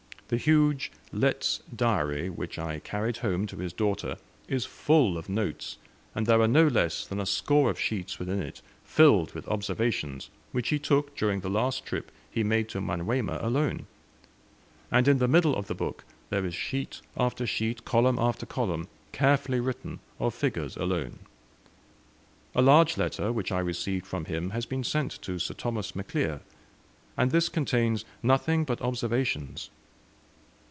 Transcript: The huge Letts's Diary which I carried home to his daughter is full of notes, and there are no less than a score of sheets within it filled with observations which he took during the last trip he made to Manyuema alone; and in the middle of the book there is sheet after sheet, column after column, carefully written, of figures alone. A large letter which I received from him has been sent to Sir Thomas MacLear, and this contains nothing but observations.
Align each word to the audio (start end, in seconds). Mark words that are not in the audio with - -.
The 0.33 0.37
huge 0.37 0.93
Letts's 1.11 1.61
Diary 1.75 2.29
which 2.29 2.57
I 2.57 2.79
carried 2.79 3.17
home 3.17 3.45
to 3.47 3.57
his 3.57 3.73
daughter 3.73 4.15
is 4.47 4.63
full 4.65 5.17
of 5.17 5.27
notes, 5.27 5.77
and 6.15 6.25
there 6.25 6.39
are 6.39 6.47
no 6.47 6.67
less 6.67 7.05
than 7.05 7.19
a 7.19 7.25
score 7.25 7.69
of 7.69 7.77
sheets 7.77 8.17
within 8.17 8.41
it 8.41 8.61
filled 8.85 9.33
with 9.33 9.45
observations 9.49 10.29
which 10.53 10.69
he 10.69 10.79
took 10.79 11.17
during 11.17 11.41
the 11.41 11.49
last 11.49 11.85
trip 11.85 12.13
he 12.29 12.45
made 12.45 12.69
to 12.69 12.79
Manyuema 12.79 13.39
alone; 13.41 13.87
and 14.89 15.05
in 15.09 15.17
the 15.17 15.27
middle 15.27 15.53
of 15.53 15.67
the 15.67 15.75
book 15.75 16.05
there 16.29 16.45
is 16.45 16.55
sheet 16.55 17.01
after 17.17 17.45
sheet, 17.45 17.83
column 17.83 18.17
after 18.17 18.45
column, 18.45 18.87
carefully 19.11 19.59
written, 19.59 19.99
of 20.17 20.33
figures 20.33 20.77
alone. 20.77 21.19
A 22.55 22.61
large 22.61 22.97
letter 22.97 23.33
which 23.33 23.51
I 23.51 23.59
received 23.59 24.05
from 24.07 24.23
him 24.23 24.51
has 24.51 24.65
been 24.65 24.85
sent 24.85 25.21
to 25.23 25.39
Sir 25.39 25.55
Thomas 25.55 25.91
MacLear, 25.93 26.39
and 27.17 27.31
this 27.31 27.49
contains 27.49 28.05
nothing 28.23 28.63
but 28.63 28.81
observations. 28.81 29.69